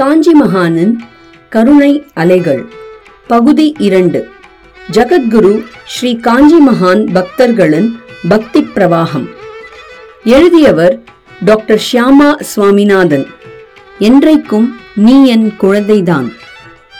காஞ்சி 0.00 0.32
மகானின் 0.44 0.92
கருணை 1.48 2.04
அலைகள். 2.14 2.64
பகுதி 3.26 3.74
இரண்டு. 3.78 4.28
ஜகத்குரு 4.92 5.64
ஸ்ரீ 5.86 6.16
காஞ்சி 6.16 6.54
மகான் 6.68 7.06
பக்தர்களின் 7.12 7.98
பக்தி 8.28 8.60
பிரவாகம். 8.60 9.28
எழுதியவர் 10.24 11.00
டாக்டர் 11.44 11.82
ஷியாமா 11.92 12.40
சுவாமிநாதன். 12.40 13.26
என்றைக்கும் 14.00 14.68
நீ 14.94 15.26
என் 15.26 15.52
குழந்தைதான். 15.60 16.32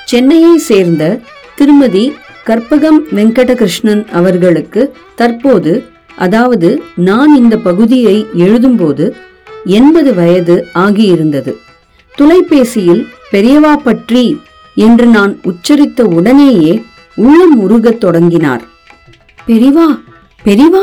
சென்னையை 0.04 0.58
சேர்ந்த 0.58 1.20
திருமதி 1.56 2.12
கற்பகம் 2.46 3.00
வெங்கடகிருஷ்ணன் 3.14 4.08
அவர்களுக்கு 4.10 4.96
தற்போது 5.14 5.84
அதாவது 6.16 6.82
நான் 6.96 7.36
இந்த 7.36 7.56
பகுதியை 7.56 8.26
எழுதும்போது 8.38 9.10
எண்பது 9.64 10.14
வயது 10.14 10.66
ஆகியிருந்தது. 10.74 11.54
தொலைபேசியில் 12.20 13.02
பெரியவா 13.32 13.76
பற்றி 13.76 14.40
என்று 14.74 15.06
நான் 15.06 15.40
உச்சரித்த 15.42 16.02
உடனேயே 16.02 16.82
உள்ளம் 17.14 17.54
உருகத் 17.60 17.98
தொடங்கினார். 17.98 18.62
பெரிவா 19.46 19.86
பெரிவா 20.44 20.82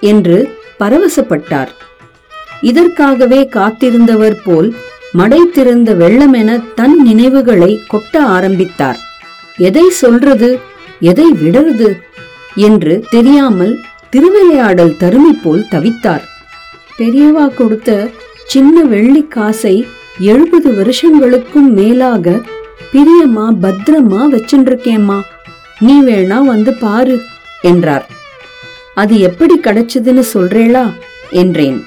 என்று 0.00 0.56
பரவசப்பட்டார். 0.80 1.68
இதற்காகவே 2.60 3.48
காத்திருந்தவர் 3.52 4.36
போல் 4.44 4.74
மடை 5.12 5.50
திறந்த 5.50 5.94
வெள்ளமென 5.94 6.74
தன் 6.74 7.02
நினைவுகளை 7.02 7.80
கொட்ட 7.92 8.18
ஆரம்பித்தார். 8.18 8.98
எதை 9.56 9.90
சொல்றது 9.90 10.60
எதை 11.00 11.26
விடறது 11.32 11.90
என்று 12.54 13.04
தெரியாமல் 13.10 13.80
திருவிளையாடல் 14.10 14.94
தருமி 15.00 15.32
போல் 15.42 15.64
தவித்தார். 15.70 16.24
பெரியவா 16.98 17.54
கொடுத்த 17.54 18.10
சின்ன 18.46 18.84
வெள்ளி 18.84 19.24
காசை 19.24 19.86
எழுபது 20.18 20.72
வருஷங்களுக்கும் 20.72 21.70
மேலாக 21.70 22.40
பிரியமா 22.92 23.54
பத்திரமா 23.62 24.20
வச்சுருக்கேம்மா 24.30 25.20
நீ 25.78 26.02
வேணா 26.02 26.44
வந்து 26.44 26.74
பாரு 26.74 27.20
என்றார். 27.62 28.08
அது 28.94 29.20
எப்படி 29.20 29.58
கிடைச்சதுன்னு 29.58 30.22
சொல்றேளா 30.34 30.92
என்றேன். 31.30 31.84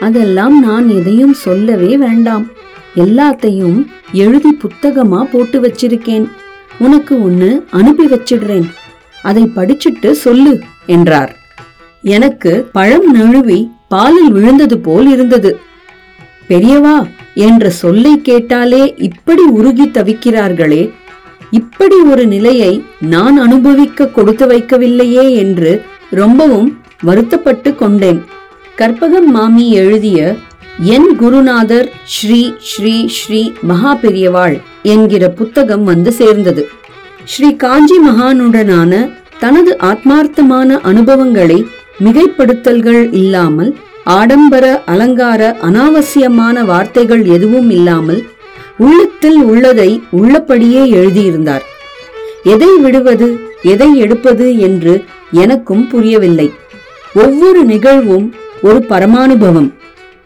அதெல்லாம் 0.00 0.60
நான் 0.60 0.88
எதையும் 0.88 1.32
சொல்லவே 1.32 1.96
வேண்டாம். 1.96 2.50
எல்லாத்தையும் 2.96 3.86
எழுதி 4.12 4.58
புத்தகமா 4.62 5.22
போட்டு 5.22 5.60
வச்சிருக்கேன். 5.60 6.30
உனக்கு 6.78 7.22
ஒன்னு 7.22 7.66
அனுப்பி 7.70 8.06
வச்சிடுறேன். 8.06 8.70
அதை 9.22 9.52
படிச்சுட்டு 9.56 10.10
சொல்லு 10.10 10.60
என்றார். 10.86 11.36
எனக்கு 12.02 12.68
பழம் 12.72 13.10
நழுவி 13.10 13.70
பாலில் 13.88 14.32
விழுந்தது 14.32 14.78
போல் 14.78 15.08
இருந்தது. 15.08 15.60
பெரியவா 16.48 17.06
என்ற 17.44 17.70
சொல்லை 17.70 18.12
கேட்டாலே 18.22 18.82
இப்படி 19.08 19.42
உருகி 19.58 19.86
தவிக்கிறார்களே 19.88 20.82
இப்படி 21.50 21.96
ஒரு 22.12 22.24
நிலையை 22.26 22.72
நான் 23.14 23.36
அனுபவிக்க 23.40 24.06
கொடுத்து 24.06 24.46
வைக்கவில்லையே 24.46 25.24
என்று 25.36 25.72
ரொம்பவும் 26.10 26.68
வருத்தப்பட்டு 27.02 27.70
கொண்டேன். 27.74 28.20
கற்பகம் 28.78 29.28
மாமி 29.36 29.66
எழுதிய 29.72 30.20
என் 30.94 31.10
குருநாதர் 31.16 31.88
ஸ்ரீ 32.14 32.40
ஸ்ரீ 32.70 32.94
ஸ்ரீ 33.08 33.42
மகா 33.62 33.92
பெரியவாள் 33.94 34.56
என்கிற 34.82 35.28
புத்தகம் 35.28 35.84
வந்து 35.84 36.12
சேர்ந்தது. 36.12 36.64
ஸ்ரீ 37.24 37.48
காஞ்சி 37.56 37.98
மகானுடனான 38.06 38.92
தனது 39.38 39.72
ஆத்மார்த்தமான 39.80 40.78
அனுபவங்களை 40.90 41.58
மிகைப்படுத்தல்கள் 42.04 43.02
இல்லாமல் 43.12 43.70
ஆடம்பர 44.06 44.82
அலங்கார 44.86 45.56
அனாவசியமான 45.62 46.64
வார்த்தைகள் 46.64 47.24
எதுவும் 47.24 47.70
இல்லாமல் 47.70 48.20
உள்ளத்தில் 48.78 49.38
உள்ளதை 49.42 50.02
உள்ளபடியே 50.10 50.82
எழுதியிருந்தார். 50.90 51.64
எதை 52.42 52.68
விடுவது 52.76 53.28
எதை 53.62 53.96
எடுப்பது 53.96 54.58
என்று 54.58 55.04
எனக்கும் 55.30 55.88
புரியவில்லை. 55.88 56.52
ஒவ்வொரு 57.14 57.64
நிகழ்வும் 57.64 58.34
ஒரு 58.62 58.84
பரமானுபவம். 58.88 59.70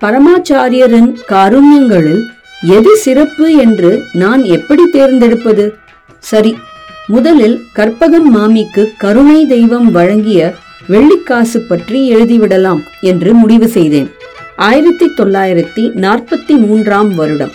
பரமாச்சாரியரின் 0.00 1.10
காருண்யங்களில் 1.28 2.22
எது 2.68 2.96
சிறப்பு 2.96 3.56
என்று 3.56 4.02
நான் 4.12 4.42
எப்படி 4.42 4.86
தேர்ந்தெடுப்பது? 4.90 5.74
சரி 6.18 6.58
முதலில் 7.06 7.60
கற்பகம் 7.76 8.28
மாமிக்கு 8.34 8.92
கருணை 8.98 9.46
தெய்வம் 9.46 9.90
வழங்கிய 9.90 10.54
வெள்ளிக்காசு 10.90 11.58
பற்றி 11.68 12.14
எழுதிவிடலாம் 12.14 12.82
என்று 13.00 13.34
முடிவு 13.34 13.68
செய்தேன். 13.68 14.10
ஆயிரத்தி 14.56 15.06
தொள்ளாயிரத்தி 15.06 15.82
நாற்பத்தி 16.04 16.54
மூன்றாம் 16.66 17.14
வருடம். 17.14 17.52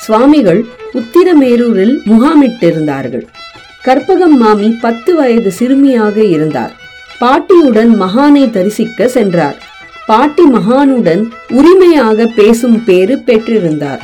சுவாமிகள் 0.00 0.64
உத்திரமேரூரில் 0.94 1.94
முகாமிட்டிருந்தார்கள். 2.04 3.26
கற்பகம் 3.84 4.36
மாமி 4.42 4.68
பத்து 4.80 5.14
வயது 5.14 5.50
சிறுமியாக 5.50 6.16
இருந்தார். 6.24 6.72
பாட்டியுடன் 7.18 8.02
மகானை 8.02 8.50
தரிசிக்க 8.50 9.08
சென்றார். 9.08 9.58
பாட்டி 10.06 10.42
மகானுடன் 10.42 11.22
உரிமையாக 11.48 12.26
பேசும் 12.26 12.84
பேறு 12.84 13.16
பெற்றிருந்தார். 13.26 14.02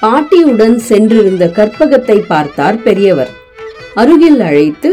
பாட்டியுடன் 0.00 0.78
சென்றிருந்த 0.78 1.46
கற்பகத்தை 1.56 2.18
பார்த்தார் 2.26 2.82
பெரியவர். 2.82 3.30
அருகில் 3.94 4.40
அழைத்து 4.40 4.90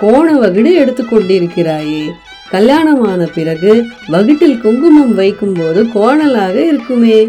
கோண 0.00 0.28
வகிடு 0.38 0.70
எடுத்துக்கொண்டிருக்கிறாயே 0.82 2.04
கல்யாணமான 2.52 3.26
பிறகு 3.34 3.84
வகிட்டில் 4.08 4.60
குங்குமம் 4.60 5.14
வைக்கும்போது 5.14 5.84
கோணலாக 5.94 6.54
இருக்குமே. 6.54 7.28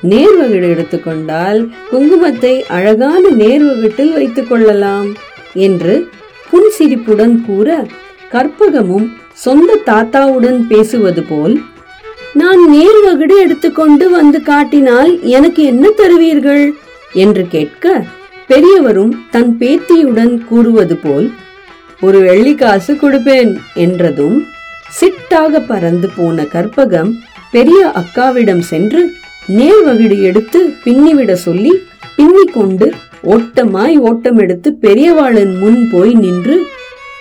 நேர் 0.00 0.36
வகிடு 0.36 0.68
எடுத்துக்கொண்டால் 0.68 1.68
குங்குமத்தை 1.92 2.60
அழகான 2.68 3.28
நேர்வகிட்டில் 3.28 4.12
வைத்துக் 4.12 4.48
கொள்ளலாம் 4.48 5.12
என்று 5.54 6.08
புன்சிரிப்புடன் 6.50 7.44
கூற 7.46 7.86
கற்பகமும் 8.32 9.12
சொந்த 9.32 9.76
தாத்தாவுடன் 9.84 10.66
பேசுவது 10.66 11.22
போல் 11.22 11.60
நான் 12.32 12.70
நேர் 12.70 13.00
வகிடு 13.04 13.36
எடுத்துக்கொண்டு 13.40 14.10
வந்து 14.10 14.42
காட்டினால் 14.42 15.22
எனக்கு 15.22 15.62
என்ன 15.64 15.90
தருவீர்கள்? 15.96 16.72
என்று 17.12 17.48
கேட்க 17.48 18.04
பெரியவரும் 18.46 19.26
தன் 19.30 19.56
பேத்தியுடன் 19.60 20.44
கூறுவது 20.44 20.96
போல் 20.96 21.30
ஒரு 22.00 22.18
வெள்ளி 22.18 22.54
காசு 22.54 22.94
கொடுப்பேன் 22.94 23.52
என்றதும் 23.74 24.46
சிட்டாக 25.00 25.60
பறந்து 25.66 26.08
போன 26.16 26.42
கற்பகம் 26.42 27.10
பெரிய 27.50 27.92
அக்காவிடம் 28.00 28.62
சென்று 28.70 29.02
நேர் 29.46 29.82
வகிடு 29.84 30.16
எடுத்து 30.22 30.60
பின்னிவிட 30.84 31.32
சொல்லி 31.32 31.72
பின்னிக் 32.16 32.52
கொண்டு 32.52 32.92
ஓட்டமாய் 33.34 33.96
ஓட்டம் 33.98 34.38
எடுத்து 34.38 34.70
பெரியவாளின் 34.80 35.54
முன் 35.58 35.88
போய் 35.92 36.14
நின்று 36.14 36.56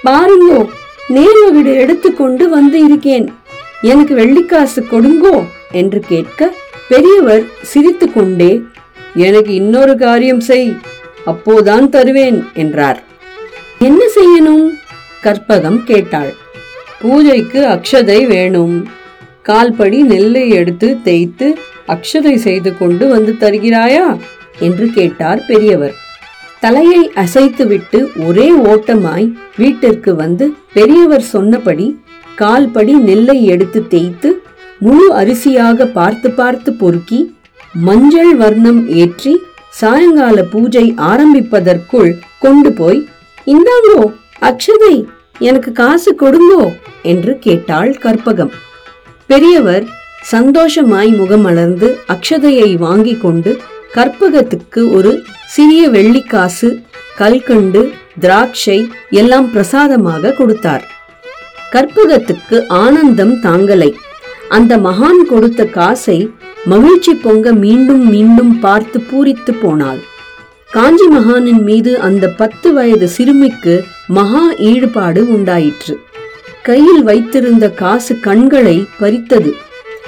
பாருங்கோ 0.06 0.62
நேர் 1.08 1.40
வகிடு 1.44 1.74
எடுத்துக்கொண்டு 1.76 2.50
வந்து 2.50 2.80
இருக்கேன். 2.80 3.26
எனக்கு 3.82 4.14
வெள்ளிக்காசு 4.16 4.82
கொடுங்கோ 4.92 5.36
என்று 5.72 6.00
கேட்க 6.00 6.52
பெரியவர் 6.88 7.44
சிரித்து 7.62 8.12
கொண்டே 8.12 8.52
எனக்கு 9.14 9.54
இன்னொரு 9.54 9.98
காரியம் 9.98 10.40
செய் 10.40 10.70
அப்போதான் 11.26 11.90
தருவேன் 11.90 12.40
என்றார். 12.54 13.00
என்ன 13.80 14.04
செய்யணும்? 14.16 14.66
கற்பகம் 15.24 15.84
கேட்டாள். 15.84 16.32
பூஜைக்கு 17.04 17.60
அக்ஷதை 17.68 18.20
வேணும். 18.26 18.76
கால்படி 19.42 20.00
நெல்லை 20.04 20.50
எடுத்து 20.50 20.88
தேய்த்து 21.04 21.48
அக்ஷதை 21.88 22.36
செய்து 22.36 22.78
கொண்டு 22.78 23.08
வந்து 23.08 23.32
தருகிறாயா? 23.40 24.06
என்று 24.60 24.86
கேட்டார் 24.90 25.42
பெரியவர். 25.46 25.96
தலையை 26.60 27.02
அசைத்துவிட்டு 27.16 28.00
ஒரே 28.28 28.48
ஓட்டமாய் 28.64 29.28
வீட்டிற்கு 29.58 30.16
வந்து 30.16 30.46
பெரியவர் 30.74 31.26
சொன்னபடி 31.34 31.88
கால்படி 32.36 32.94
நெல்லை 32.94 33.38
எடுத்து 33.46 33.88
தேய்த்து 33.88 34.30
முழு 34.80 35.08
அரிசியாக 35.16 35.86
பார்த்து 35.86 36.30
பார்த்து 36.32 36.72
பொறுக்கி 36.74 37.20
மஞ்சள் 37.80 38.36
வர்ணம் 38.36 38.82
ஏற்றி 38.96 39.34
சாயங்கால 39.80 40.44
பூஜை 40.44 40.86
ஆரம்பிப்பதற்குள் 41.02 42.12
கொண்டு 42.40 42.72
போய் 42.74 43.02
இந்தாங்கோ 43.48 44.02
அக்ஷதை 44.42 44.96
எனக்கு 45.42 45.72
காசு 45.72 46.16
கொடுங்கோ 46.22 46.74
என்று 47.02 47.40
கேட்டாள் 47.40 47.98
கற்பகம். 48.04 48.52
பெரியவர் 49.26 49.84
சந்தோஷமாய் 50.22 51.12
முகமலர்ந்து 51.14 51.96
அக்ஷதையை 52.08 52.78
வாங்கி 52.78 53.18
கொண்டு 53.18 53.62
கற்பகத்துக்கு 53.94 54.92
ஒரு 54.92 55.24
சிறிய 55.48 55.90
வெள்ளிக்காசு 55.90 56.84
கல்கண்டு 57.18 57.94
திராட்சை 58.20 58.90
எல்லாம் 59.10 59.52
பிரசாதமாக 59.52 60.32
கொடுத்தார். 60.32 60.88
கற்பகத்துக்கு 61.72 62.68
ஆனந்தம் 62.68 63.36
தாங்கலை. 63.42 63.94
அந்த 64.50 64.78
மகான் 64.78 65.22
கொடுத்த 65.30 65.66
காசை 65.66 66.32
மகிழ்ச்சி 66.66 67.14
பொங்க 67.16 67.54
மீண்டும் 67.54 68.10
மீண்டும் 68.10 68.60
பார்த்து 68.60 69.00
பூரித்து 69.12 69.52
போனாள். 69.62 70.00
காஞ்சி 70.74 71.08
மகானின் 71.08 71.62
மீது 71.62 72.00
அந்த 72.00 72.30
பத்து 72.30 72.74
வயது 72.74 73.08
சிறுமிக்கு 73.08 73.84
மகா 74.08 74.54
ஈடுபாடு 74.70 75.22
உண்டாயிற்று. 75.28 76.00
கையில் 76.64 77.04
வைத்திருந்த 77.04 77.70
காசு 77.82 78.20
கண்களை 78.20 78.86
பறித்தது. 79.00 79.52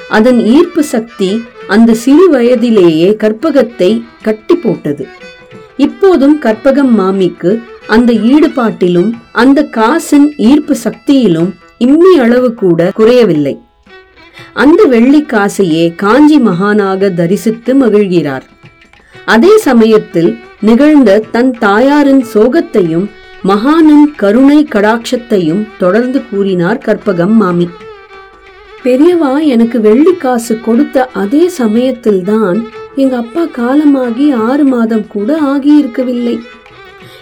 அதன் 0.10 0.40
ஈர்ப்பு 0.46 0.84
சக்தி 0.84 1.44
அந்த 1.68 1.94
சிறு 1.94 2.30
வயதிலேயே 2.30 3.10
கற்பகத்தை 3.24 4.04
கட்டி 4.22 4.56
போட்டது. 4.56 5.08
இப்போதும் 5.78 6.42
கற்பகம் 6.42 6.92
மாமிக்கு 7.00 7.62
அந்த 7.88 8.14
ஈடுபாட்டிலும் 8.14 9.12
அந்த 9.32 9.68
காசின் 9.78 10.28
ஈர்ப்பு 10.38 10.76
சக்தியிலும் 10.84 11.52
இம்மி 11.78 12.18
அளவு 12.18 12.54
கூட 12.54 12.92
குறையவில்லை. 12.96 13.56
அந்த 14.54 14.84
வெள்ளி 14.84 15.22
காசையே 15.22 15.96
காஞ்சி 15.96 16.40
மகானாக 16.40 17.14
தரிசித்து 17.14 17.74
மகிழ்கிறார். 17.74 18.46
அதே 19.26 19.58
சமயத்தில் 19.58 20.38
நிகழ்ந்த 20.68 21.24
தன் 21.32 21.52
தாயாரின் 21.52 22.24
சோகத்தையும் 22.34 23.06
மகானின் 23.44 24.06
கருணை 24.16 24.68
கடாட்சத்தையும் 24.76 25.64
தொடர்ந்து 25.78 26.20
கூறினார் 26.30 26.80
கற்பகம் 26.86 27.36
மாமி. 27.42 27.68
பெரியவா 28.84 29.32
எனக்கு 29.46 29.82
வெள்ளி 29.82 30.14
காசு 30.14 30.60
கொடுத்த 30.62 31.06
அதே 31.14 31.44
சமயத்தில்தான் 31.50 32.60
எங்க 32.96 33.16
அப்பா 33.18 33.46
காலமாகி 33.46 34.32
ஆறு 34.32 34.66
மாதம் 34.66 35.06
கூட 35.08 35.30
ஆகியிருக்கவில்லை. 35.54 36.36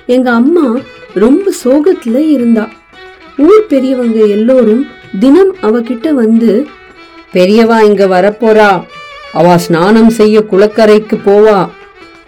எங்க 0.05 0.31
அம்மா 0.31 0.67
ரொம்ப 1.13 1.53
சோகத்துல 1.63 2.15
இருந்தா. 2.35 2.65
ஊர் 3.37 3.65
பெரியவங்க 3.67 4.19
எல்லோரும் 4.37 4.83
தினம் 5.19 5.55
அவகிட்ட 5.61 6.09
வந்து 6.13 6.67
பெரியவா 7.33 7.79
இங்க 7.81 8.05
வரப்போறா. 8.07 8.71
அவ 9.33 9.57
ஸ்நானம் 9.57 10.09
செய்ய 10.09 10.45
குளக்கரைக்கு 10.51 11.17
போவா. 11.25 11.59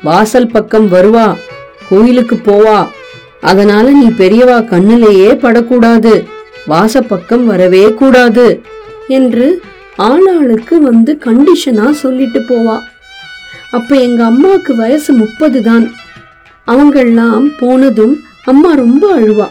வாசல் 0.04 0.48
பக்கம் 0.48 0.92
வருவா 0.92 1.38
கோயிலுக்கு 1.90 2.36
போவா. 2.36 2.88
அதனால 3.42 3.90
நீ 3.90 4.06
பெரியவா 4.06 4.58
கண்ணிலேயே 4.64 5.36
படக்கூடாது 5.36 6.28
வாசப்பக்கம் 6.68 7.44
வரவே 7.44 7.94
கூடாது 7.94 8.62
என்று 9.08 9.64
ஆளாளுக்கு 9.98 10.76
வந்து 10.76 11.20
கண்டிஷனா 11.26 11.92
சொல்லிட்டு 11.92 12.40
போவா. 12.40 12.80
அப்ப 13.72 13.96
எங்க 13.96 14.24
அம்மாவுக்கு 14.24 14.76
வயசு 14.76 15.14
முப்பது 15.14 15.64
தான். 15.64 15.94
அவங்கெல்லாம் 16.68 17.46
போனதும் 17.60 18.16
அம்மா 18.46 18.74
ரொம்ப 18.74 19.14
அழுவா. 19.16 19.48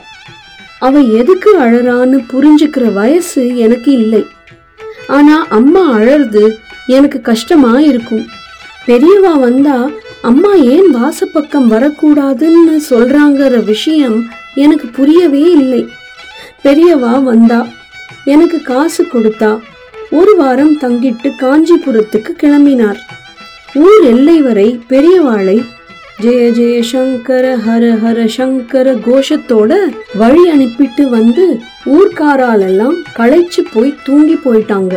அவ 0.78 1.00
எதுக்கு 1.00 1.60
அழறான்னு 1.60 2.18
புரிஞ்சுக்கிற 2.32 2.92
வயசு 2.92 3.56
எனக்கு 3.56 3.92
இல்லை. 3.92 4.26
ஆனா 5.06 5.46
அம்மா 5.48 5.96
அழறது 5.98 6.56
எனக்கு 6.86 7.20
கஷ்டமா 7.20 7.80
இருக்கும். 7.80 8.26
பெரியவா 8.86 9.38
வந்தா 9.38 9.90
அம்மா 10.28 10.50
ஏன் 10.74 10.86
வாசப்பக்கம் 10.94 11.66
வரக்கூடாதுன்னு 11.72 12.74
சொல்றாங்கிற 12.90 13.54
விஷயம் 13.64 14.18
எனக்கு 14.54 14.86
புரியவே 14.98 15.42
இல்லை. 15.60 15.80
பெரியவா 16.64 17.22
வந்தா 17.22 17.58
எனக்கு 18.24 18.58
காசு 18.62 19.02
கொடுத்தா 19.04 19.50
ஒரு 20.10 20.36
வாரம் 20.36 20.72
தங்கிட்டு 20.82 21.30
காஞ்சிபுரத்துக்கு 21.42 22.32
கிளம்பினார். 22.42 23.00
ஊர் 23.74 24.04
எல்லை 24.12 24.36
வரை 24.46 24.68
பெரியவாளை 24.88 25.58
ஜெய 26.22 26.46
ஜெய 26.58 26.80
சங்கர 26.92 27.44
ஹர 27.66 27.84
ஹர 28.04 28.26
சங்கர 28.38 28.96
கோஷத்தோட 29.06 29.72
வழி 30.22 30.44
அனுப்பிட்டு 30.54 31.06
வந்து 31.16 31.46
ஊர்க்காராலெல்லாம் 31.96 32.96
களைச்சு 33.18 33.64
போய் 33.72 33.98
தூங்கி 34.04 34.38
போயிட்டாங்க. 34.44 34.94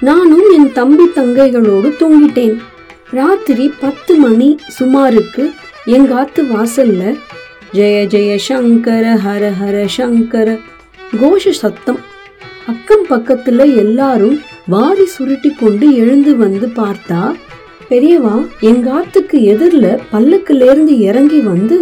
நானும் 0.00 0.50
என் 0.58 0.72
தம்பி 0.72 1.08
தங்கைகளோடு 1.16 1.90
தூங்கிட்டேன். 2.02 2.58
ராத்திரி 3.18 3.64
பத்து 3.80 4.14
மணி 4.14 4.48
சுமாருக்கு 4.78 5.44
எங்காத்து 5.96 6.42
வாசல்ல 6.50 7.02
ஜெய 7.72 7.96
ஜெய 8.12 8.36
சங்கர 8.36 9.04
ஹர 9.24 9.42
ஹர 9.60 9.76
சங்கர 9.86 10.48
கோஷ 11.20 11.50
சத்தம். 11.50 11.98
அக்கம் 12.66 13.04
பக்கத்துல 13.08 13.76
எல்லாரும் 13.76 14.36
வாரி 14.66 15.06
சுருட்டி 15.06 15.50
கொண்டு 15.50 15.96
எழுந்து 15.96 16.36
வந்து 16.36 16.66
பார்த்தா 16.76 17.22
பெரியவா 17.90 18.36
எங்காத்துக்கு 18.60 19.40
எதிரில் 19.54 19.98
பல்லக்கிலேருந்து 20.12 20.94
இறங்கி 21.08 21.40
வந்து 21.40 21.78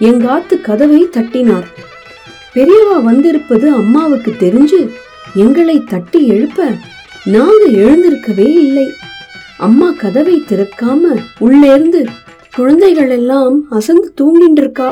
எங்காத்து 0.00 0.60
கதவை 0.60 1.02
தட்டினார். 1.16 1.66
பெரியவா 2.54 3.02
வந்திருப்பது 3.02 3.70
அம்மாவுக்கு 3.70 4.34
தெரிஞ்சு 4.40 4.82
எங்களை 5.34 5.84
தட்டி 5.84 6.26
எழுப்ப 6.26 6.68
நாங்க 7.24 7.64
எழுந்திருக்கவே 7.70 8.48
இல்லை. 8.64 8.88
அம்மா 9.64 9.86
கதவை 9.90 10.34
திறக்காம 10.48 11.02
உள்ளேருந்து 11.38 12.00
குழந்தைகள் 12.56 13.10
எல்லாம் 13.10 13.54
அசந்து 13.70 14.08
தூங்கிட்டு 14.20 14.60
இருக்கா 14.62 14.88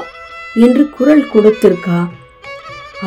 என்று 0.55 0.85
குரல் 0.91 1.25
கொடுத்திருக்கா. 1.35 1.99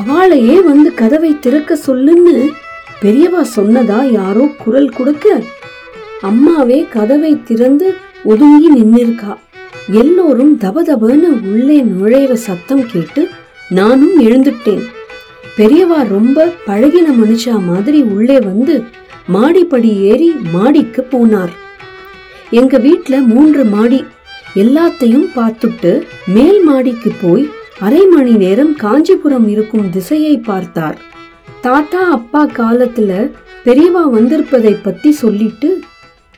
அவளையே 0.01 0.57
வந்து 0.62 0.89
கதவை 0.94 1.31
திறக்க 1.39 1.77
சொல்லுன்னு 1.88 2.36
பெரியவா 3.01 3.42
சொன்னதா 3.56 4.00
யாரோ 4.12 4.45
குரல் 4.63 4.89
கொடுக்க 4.89 5.42
அம்மாவே 6.21 6.80
கதவை 6.89 7.33
திறந்து 7.44 7.88
ஒதுங்கி 8.24 8.69
நின்னிருக்கா. 8.75 9.33
எல்லோரும் 10.01 10.53
தபதபன்னு 10.62 11.31
உள்ளே 11.53 11.80
நுழையிற 11.83 12.33
சத்தம் 12.33 12.86
கேட்டு 12.86 13.27
நானும் 13.69 14.15
எழுந்துட்டேன். 14.21 14.86
பெரியவா 15.57 16.00
ரொம்ப 16.15 16.48
பழகின 16.68 17.07
மனுஷா 17.21 17.57
மாதிரி 17.68 18.01
உள்ளே 18.01 18.39
வந்து 18.39 18.83
மாடிப்படி 19.35 19.89
ஏறி 20.12 20.29
மாடிக்கு 20.53 21.01
போனார். 21.12 21.53
எங்க 22.51 22.77
வீட்ல 22.77 23.15
மூன்று 23.31 23.63
மாடி. 23.65 24.00
எல்லாத்தையும் 24.56 25.27
பார்த்துட்டு 25.35 25.91
மேல் 26.35 26.59
மாடிக்கு 26.63 27.12
போய் 27.21 27.45
அரை 27.79 28.03
மணி 28.06 28.31
நேரம் 28.44 28.74
காஞ்சிபுரம் 28.83 29.47
இருக்கும் 29.47 29.89
திசையை 29.89 30.38
பார்த்தார். 30.38 30.97
தாத்தா 31.62 32.01
அப்பா 32.18 32.41
காலத்துல 32.59 33.12
பெரியவா 33.65 34.03
வந்திருப்பதை 34.15 34.74
பத்தி 34.83 35.12
சொல்லிட்டு 35.12 35.69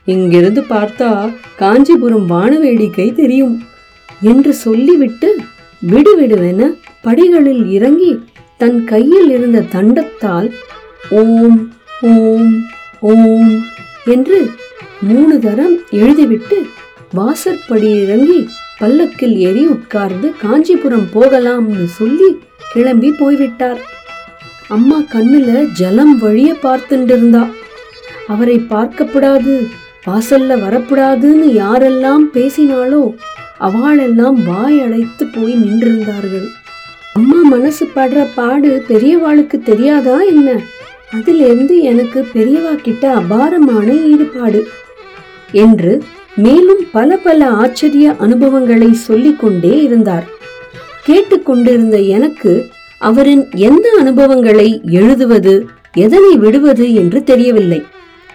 இங்கிருந்து 0.08 0.62
பார்த்தா 0.70 1.10
காஞ்சிபுரம் 1.56 2.28
வானவேடிக்கை 2.30 3.08
தெரியும் 3.14 3.56
என்று 4.22 4.54
சொல்லிவிட்டு 4.66 5.30
விடுவிடுவென 5.82 6.62
படிகளில் 7.02 7.64
இறங்கி 7.72 8.12
தன் 8.58 8.80
கையில் 8.84 9.30
இருந்த 9.30 9.60
தண்டத்தால் 9.74 10.50
ஓம் 11.22 11.60
ஓம் 12.02 12.52
ஓம் 13.02 13.52
என்று 14.06 14.38
மூணு 15.02 15.40
தரம் 15.40 15.76
எழுதிவிட்டு 15.92 16.58
வாசற்படி 17.12 17.90
இறங்கி 18.02 18.40
பல்லக்கில் 18.80 19.36
ஏறி 19.36 19.66
உட்கார்ந்து 19.66 20.28
காஞ்சிபுரம் 20.42 21.06
போகலாம்னு 21.14 21.86
சொல்லி 21.86 22.28
கிளம்பி 22.74 23.12
போய்விட்டார். 23.12 23.80
அம்மா 24.68 24.98
கண்ணுல 25.14 25.52
ஜலம் 25.72 26.18
வழிய 26.18 26.56
பார்த்துட்டு 26.64 27.16
இருந்தா 27.16 27.48
அவரை 28.28 28.58
பார்க்கப்படாது 28.70 29.56
வாசல்ல 30.08 30.58
வரப்படாதுன்னு 30.66 31.48
யாரெல்லாம் 31.64 32.26
பேசினாலோ 32.34 33.04
அவளெல்லாம் 33.58 34.44
வாய் 34.44 34.82
அடைத்து 34.82 35.26
போய் 35.26 35.56
நின்றிருந்தார்கள். 35.56 36.48
அம்மா 37.14 37.40
மனசு 37.44 37.88
படுற 37.96 38.28
பாடு 38.36 38.86
பெரியவாளுக்கு 38.90 39.60
தெரியாதா 39.64 40.20
என்ன? 40.22 40.60
அதிலிருந்து 41.12 41.82
எனக்கு 41.82 42.28
பெரியவா 42.34 42.76
கிட்ட 42.76 43.14
அபாரமான 43.14 43.94
ஈடுபாடு 43.94 44.68
என்று 45.52 46.04
மேலும் 46.36 46.84
பல 46.92 47.18
பல 47.18 47.48
ஆச்சரிய 47.48 48.16
அனுபவங்களை 48.18 48.94
சொல்லிக் 48.94 49.40
கொண்டே 49.40 49.82
இருந்தார். 49.84 50.28
கேட்டுக்கொண்டிருந்த 51.04 51.98
எனக்கு 51.98 52.66
அவரின் 53.00 53.44
எந்த 53.56 53.96
அனுபவங்களை 54.00 54.82
எழுதுவது 54.84 55.66
எதனை 55.94 56.36
விடுவது 56.36 56.94
என்று 56.94 57.24
தெரியவில்லை. 57.24 57.82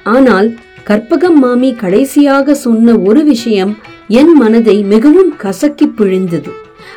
ஆனால் 0.05 0.55
கற்பகம் 0.87 1.39
மாமி 1.41 1.75
கடைசியாக 1.75 2.55
சொன்ன 2.55 2.99
ஒரு 2.99 3.25
விஷயம் 3.25 3.79
என் 4.09 4.33
மனதை 4.33 4.83
மிகவும் 4.83 5.37
கசக்கி 5.37 5.87
பிழிந்தது. 5.87 6.51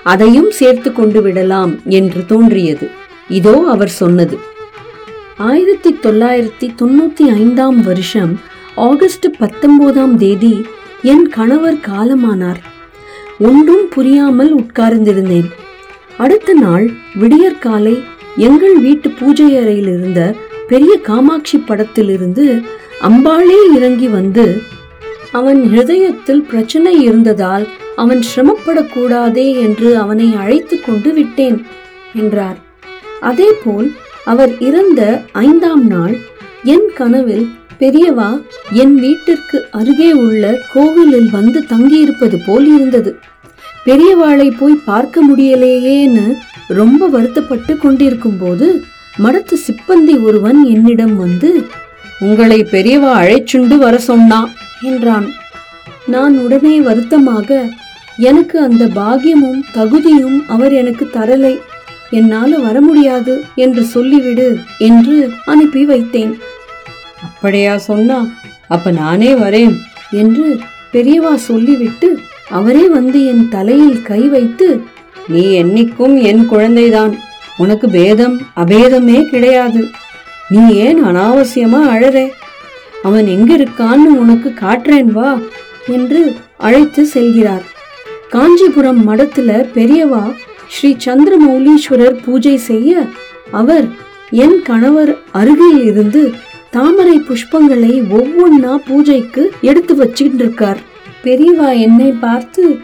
அதையும் 0.04 0.52
சேர்த்து 0.52 0.94
கொண்டு 0.94 1.22
விடலாம் 1.22 1.80
என்று 1.90 2.26
தோன்றியது. 2.26 2.88
இதோ 3.28 3.64
அவர் 3.68 3.90
சொன்னது. 3.90 4.38
ஆயிரத்தி 5.46 5.90
தொள்ளாயிரத்தி 6.02 6.68
தொண்ணூத்தி 6.82 7.26
ஐந்தாம் 7.34 7.82
வருஷம் 7.82 8.40
ஆகஸ்ட் 8.76 9.38
பத்தொன்பதாம் 9.40 10.18
தேதி 10.18 10.66
என் 11.02 11.30
கணவர் 11.30 11.76
காலமானார். 11.76 12.62
ஒன்றும் 13.40 13.88
புரியாமல் 13.90 14.52
உட்கார்ந்திருந்தேன். 14.58 15.50
அடுத்த 16.18 16.54
நாள் 16.54 16.90
விடியற்காலை 17.16 18.04
எங்கள் 18.36 18.80
வீட்டு 18.80 19.10
பூஜை 19.10 19.58
அறையில் 19.58 19.88
இருந்த 19.88 20.36
பெரிய 20.68 21.00
காமாட்சி 21.00 21.58
படத்திலிருந்து 21.58 22.62
அம்பாளே 23.02 23.60
இறங்கி 23.76 24.08
வந்து 24.08 24.62
அவன் 25.32 25.62
ஹிருதயத்தில் 25.74 26.48
பிரச்சனை 26.50 27.02
இருந்ததால் 27.02 27.68
அவன் 27.96 28.24
சிரமப்படக்கூடாதே 28.36 29.48
என்று 29.60 29.98
அவனை 29.98 30.36
அழைத்து 30.36 30.82
கொண்டு 30.82 31.14
விட்டேன் 31.14 31.66
என்றார். 32.14 32.58
அதேபோல் 33.22 33.94
அவர் 34.32 34.54
இறந்த 34.68 35.02
ஐந்தாம் 35.46 35.86
நாள் 35.88 36.16
என் 36.74 36.88
கனவில் 36.96 37.46
பெரியவா 37.80 38.30
என் 38.82 38.96
வீட்டிற்கு 38.96 39.58
அருகே 39.80 40.10
உள்ள 40.24 40.44
கோவிலில் 40.74 41.30
வந்து 41.30 41.60
தங்கியிருப்பது 41.72 42.38
போல் 42.46 42.68
இருந்தது. 42.76 43.12
பெரியவாளை 43.86 44.48
போய் 44.60 44.84
பார்க்க 44.86 45.26
முடியலையேன்னு 45.28 46.26
ரொம்ப 46.80 47.08
வருத்தப்பட்டு 47.16 47.74
கொண்டிருக்கும் 47.78 48.40
போது 48.40 48.68
மடத்து 49.24 49.58
சிப்பந்தி 49.68 50.16
ஒருவன் 50.22 50.60
என்னிடம் 50.74 51.16
வந்து 51.16 51.52
உங்களை 52.20 52.60
பெரியவா 52.74 53.12
அழைச்சுண்டு 53.22 53.78
வர 53.78 53.96
சொன்னா 54.10 54.42
என்றான். 54.82 55.28
நான் 56.14 56.36
உடனே 56.38 56.76
வருத்தமாக 56.90 57.50
எனக்கு 58.30 58.58
அந்த 58.68 58.84
பாக்கியமும் 59.00 59.64
தகுதியும் 59.72 60.38
அவர் 60.48 60.74
எனக்கு 60.74 61.06
தரலை. 61.18 61.56
என்னால 62.10 62.58
வர 62.58 62.82
முடியாது 62.82 63.44
என்று 63.56 63.86
சொல்லிவிடு 63.94 64.60
என்று 64.78 65.30
அனுப்பி 65.46 65.86
வைத்தேன். 65.86 66.34
அப்படியா 67.24 67.78
சொன்னா 67.78 68.28
அப்ப 68.68 68.92
நானே 68.92 69.34
வரேன் 69.34 69.76
என்று 70.12 70.60
பெரியவா 70.94 71.36
சொல்லிவிட்டு 71.36 72.20
அவரே 72.50 72.88
வந்து 72.88 73.26
என் 73.26 73.50
தலையில் 73.50 74.02
கை 74.02 74.22
வைத்து 74.22 74.82
நீ 75.28 75.64
என்னைக்கும் 75.64 76.22
என் 76.22 76.50
குழந்தைதான். 76.52 77.14
உனக்கு 77.58 77.90
பேதம் 77.90 78.42
அபேதமே 78.56 79.30
கிடையாது. 79.30 79.88
நீ 80.50 80.74
ஏன் 80.74 81.06
அனாவசியமா 81.06 81.82
அழறே? 81.94 82.30
அவன் 83.04 83.28
எங்க 83.28 83.56
இருக்கான்னு 83.56 84.14
உனக்கு 84.18 84.54
காட்டுறேன் 84.62 85.12
வா 85.12 85.40
என்று 85.88 86.36
அழைத்து 86.58 87.08
செல்கிறார். 87.14 87.66
காஞ்சிபுரம் 88.30 89.10
மடத்துல 89.10 89.50
பெரியவா 89.76 90.34
ஸ்ரீ 90.68 90.96
சந்திரமௌலீஸ்வரர் 91.06 92.24
பூஜை 92.26 92.58
செய்ய 92.58 93.08
அவர் 93.52 93.88
என் 94.32 94.62
கணவர் 94.62 95.18
அருகில் 95.32 95.84
இருந்து 95.86 96.34
தாமரை 96.72 97.20
புஷ்பங்களை 97.20 97.94
ஒவ்வொன்னா 98.18 98.76
பூஜைக்கு 98.76 99.52
எடுத்து 99.62 99.96
வச்சுக்கிட்டு 99.96 100.44
இருக்கார் 100.44 100.78
பெரியவா 101.24 101.80
என்னை 101.80 102.12
பார்த்து 102.12 102.80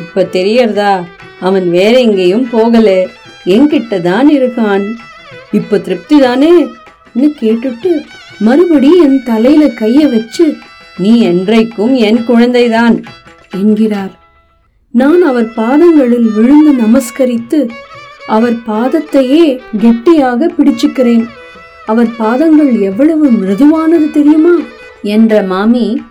இப்ப 0.00 0.22
தெரியறதா? 0.32 1.02
அவன் 1.40 1.70
வேற 1.70 1.98
எங்கேயும் 1.98 2.48
போகல. 2.50 3.06
என்கிட்ட 3.44 4.00
தான் 4.00 4.28
இருக்கான். 4.28 4.84
இப்ப 5.52 5.78
திருப்தி 5.78 6.18
தானே 6.20 6.66
கேட்டுட்டு 7.40 8.02
மறுபடி 8.38 8.98
என் 8.98 9.22
தலையில 9.22 9.64
கைய 9.66 10.10
வச்சு 10.10 10.56
நீ 10.98 11.26
என்றைக்கும் 11.26 11.94
என் 11.96 12.20
குழந்தைதான் 12.28 13.02
என்கிறார். 13.50 14.19
நான் 14.92 15.22
அவர் 15.22 15.48
பாதங்களில் 15.54 16.28
விழுந்து 16.32 16.72
நமஸ்கரித்து 16.72 17.70
அவர் 18.26 18.56
பாதத்தையே 18.66 19.44
கெட்டியாக 19.80 20.50
பிடிச்சுக்கிறேன். 20.58 21.28
அவர் 21.86 22.10
பாதங்கள் 22.16 22.80
எவ்வளவு 22.80 23.30
மிருதுவானது 23.30 24.10
தெரியுமா? 24.10 24.54
என்ற 25.02 25.42
மாமி 25.42 26.02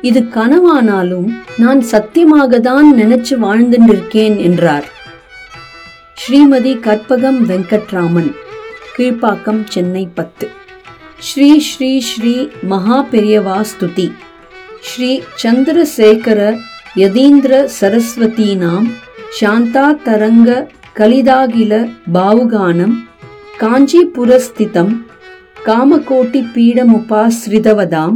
இது 0.00 0.20
கனவானாலும் 0.20 1.28
நான் 1.56 1.80
சத்தியமாக 1.80 2.60
தான் 2.60 2.88
நினைச்சு 2.94 3.34
வாழ்ந்துட்டிருக்கேன் 3.46 4.36
என்றார். 4.38 4.88
ஸ்ரீமதி 6.22 6.74
கற்பகம் 6.88 7.40
வெங்கட்ராமன் 7.50 8.34
கீழ்ப்பாக்கம் 8.96 9.62
சென்னை 9.68 10.08
பத்து. 10.14 10.48
ஸ்ரீ 11.18 11.60
ஸ்ரீ 11.60 12.00
ஸ்ரீ 12.00 12.48
மகா 12.62 13.06
பெரியவா 13.12 13.64
ஸ்துதி. 13.72 14.12
ஸ்ரீ 14.80 15.20
சந்திரசேகர 15.42 16.58
ಯದೀಂದ್ರ 16.96 17.52
ಸರಸ್ವತೀನಾಂ 17.76 18.84
ಶಾಂತಾತರಂಗ 19.38 20.50
ಕಲಿದಾಗಿಲ 20.96 21.74
ಬಾವುಗಾನಂ 22.08 22.92
ಕಾಂಚೀಪುರಸ್ಥಿತಂ 23.60 24.88
ಕಾಮಕೋಟಿ 25.66 26.42
ಪೀಡಮುಪಾಶ್ರಿತವದಾಂ 26.54 28.12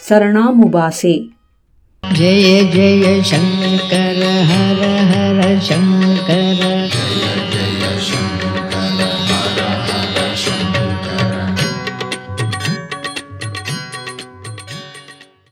ಶರಣಾಮುಬಾಸೆ 0.00 1.14
ಜಯ 2.02 2.46
ಜಯ 2.72 3.04
ಶಂಕರ 3.30 4.20
ಹರ 4.50 4.80
ಹರ 5.10 5.40
ಶಂಕರ 5.68 6.62